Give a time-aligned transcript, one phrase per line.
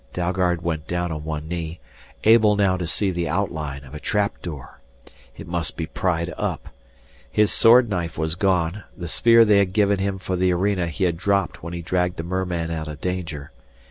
[0.13, 1.79] Dalgard went down on one knee,
[2.23, 4.81] able now to see the outline of a trap door.
[5.37, 6.69] It must be pried up.
[7.29, 11.03] His sword knife was gone, the spear they had given him for the arena he
[11.03, 13.51] had dropped when he dragged the merman out of danger.